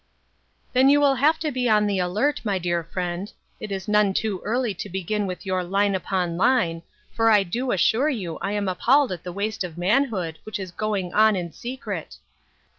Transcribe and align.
"Then 0.73 0.89
you 0.89 0.99
will 0.99 1.13
have 1.13 1.37
to 1.41 1.51
be 1.51 1.69
on 1.69 1.85
the 1.85 1.99
alert, 1.99 2.41
my 2.43 2.57
dear 2.57 2.83
friend; 2.83 3.31
it 3.59 3.71
is 3.71 3.87
none 3.87 4.15
too 4.15 4.41
early 4.43 4.73
to 4.73 4.89
begin 4.89 5.27
with 5.27 5.45
your 5.45 5.63
'line 5.63 5.93
upon 5.93 6.37
line,' 6.37 6.81
for 7.15 7.29
I 7.29 7.43
do 7.43 7.71
assure 7.71 8.09
you 8.09 8.39
I 8.39 8.53
am 8.53 8.67
appalled 8.67 9.11
at 9.11 9.23
the 9.23 9.31
waste 9.31 9.63
of 9.63 9.77
manhood 9.77 10.39
which 10.43 10.57
is 10.57 10.71
going 10.71 11.13
on 11.13 11.35
in 11.35 11.51
secret. 11.51 12.17